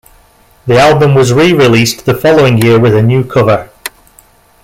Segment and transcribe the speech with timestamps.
[0.65, 3.69] The album was re-released the following year with a new cover.